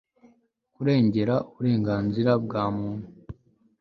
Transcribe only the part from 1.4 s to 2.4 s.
uburenganzira